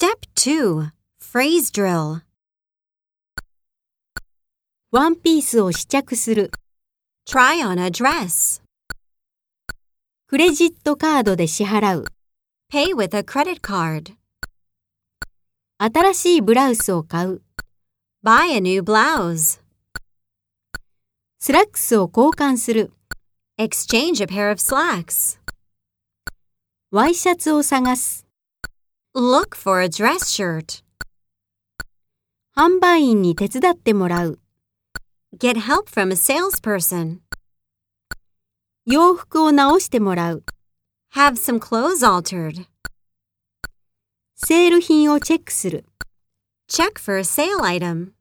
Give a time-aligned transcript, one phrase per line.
[0.00, 2.20] Step 2 Phrase Drill
[4.92, 6.52] ワンピースを試着する。
[7.28, 8.62] Try on a dress.
[10.28, 12.04] クレジットカードで支払う。
[12.72, 14.14] Pay with a credit card.
[15.78, 17.42] 新しいブラウスを買う。
[18.24, 19.60] Buy a new blouse.
[21.40, 22.92] スラックスを交換する。
[23.58, 25.40] Exchange a pair of slacks.
[26.92, 28.27] ワイシャツを探す。
[29.15, 30.83] Look for a dress shirt.
[32.55, 34.39] 販売員に手伝ってもらう。
[35.37, 37.19] Get help from a salesperson.
[38.85, 40.43] 洋服を直してもらう。
[41.13, 42.65] Have some clothes altered.
[44.35, 45.85] セール品をチェックする。
[46.69, 48.13] Check for a sale item.